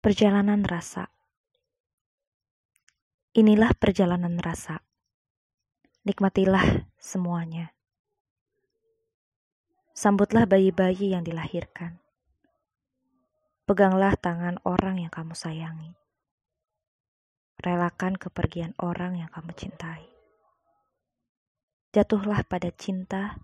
Perjalanan 0.00 0.64
rasa. 0.64 1.12
Inilah 3.36 3.76
perjalanan 3.76 4.40
rasa. 4.40 4.80
Nikmatilah 6.08 6.88
semuanya. 6.96 7.76
Sambutlah 9.92 10.48
bayi-bayi 10.48 11.12
yang 11.12 11.20
dilahirkan. 11.20 12.00
Peganglah 13.68 14.16
tangan 14.16 14.56
orang 14.64 15.04
yang 15.04 15.12
kamu 15.12 15.36
sayangi. 15.36 15.92
Relakan 17.60 18.16
kepergian 18.16 18.72
orang 18.80 19.20
yang 19.20 19.28
kamu 19.28 19.52
cintai. 19.52 20.08
Jatuhlah 21.92 22.40
pada 22.48 22.72
cinta 22.72 23.36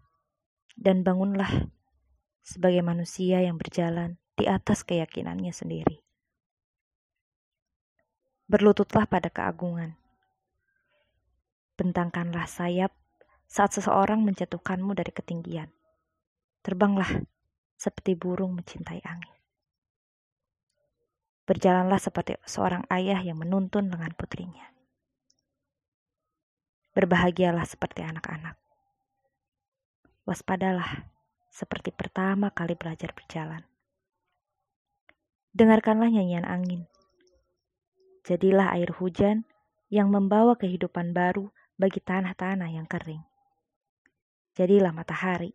dan 0.72 1.04
bangunlah 1.04 1.68
sebagai 2.40 2.80
manusia 2.80 3.44
yang 3.44 3.60
berjalan 3.60 4.16
di 4.40 4.48
atas 4.48 4.88
keyakinannya 4.88 5.52
sendiri 5.52 6.05
berlututlah 8.46 9.10
pada 9.10 9.26
keagungan. 9.26 9.98
Bentangkanlah 11.74 12.46
sayap 12.46 12.94
saat 13.50 13.74
seseorang 13.74 14.22
menjatuhkanmu 14.22 14.94
dari 14.94 15.10
ketinggian. 15.10 15.70
Terbanglah 16.62 17.26
seperti 17.74 18.14
burung 18.14 18.54
mencintai 18.54 19.02
angin. 19.02 19.34
Berjalanlah 21.46 21.98
seperti 21.98 22.38
seorang 22.46 22.86
ayah 22.90 23.18
yang 23.22 23.38
menuntun 23.38 23.90
lengan 23.90 24.14
putrinya. 24.14 24.66
Berbahagialah 26.94 27.66
seperti 27.66 28.02
anak-anak. 28.02 28.58
Waspadalah 30.26 31.06
seperti 31.50 31.94
pertama 31.94 32.50
kali 32.50 32.74
belajar 32.74 33.14
berjalan. 33.14 33.62
Dengarkanlah 35.54 36.10
nyanyian 36.10 36.46
angin 36.46 36.90
Jadilah 38.26 38.74
air 38.74 38.90
hujan 38.90 39.46
yang 39.86 40.10
membawa 40.10 40.58
kehidupan 40.58 41.14
baru 41.14 41.46
bagi 41.78 42.02
tanah-tanah 42.02 42.74
yang 42.74 42.82
kering. 42.90 43.22
Jadilah 44.58 44.90
matahari 44.90 45.54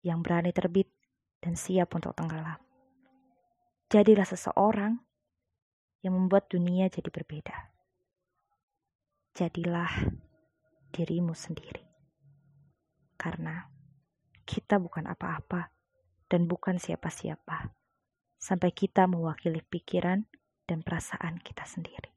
yang 0.00 0.24
berani 0.24 0.48
terbit 0.56 0.88
dan 1.44 1.52
siap 1.52 1.92
untuk 1.92 2.16
tenggelam. 2.16 2.56
Jadilah 3.92 4.24
seseorang 4.24 4.96
yang 6.00 6.16
membuat 6.16 6.48
dunia 6.48 6.88
jadi 6.88 7.12
berbeda. 7.12 7.56
Jadilah 9.36 9.92
dirimu 10.88 11.36
sendiri. 11.36 11.84
Karena 13.20 13.68
kita 14.48 14.80
bukan 14.80 15.04
apa-apa 15.12 15.68
dan 16.24 16.48
bukan 16.48 16.80
siapa-siapa 16.80 17.68
sampai 18.40 18.70
kita 18.72 19.04
mewakili 19.04 19.60
pikiran 19.60 20.24
dan 20.68 20.84
perasaan 20.84 21.40
kita 21.40 21.64
sendiri. 21.64 22.07